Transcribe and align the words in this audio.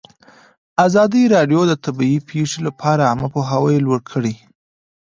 ازادي 0.85 1.23
راډیو 1.35 1.61
د 1.67 1.73
طبیعي 1.85 2.19
پېښې 2.29 2.59
لپاره 2.67 3.01
عامه 3.09 3.27
پوهاوي 3.33 3.77
لوړ 3.85 3.99
کړی. 4.11 4.35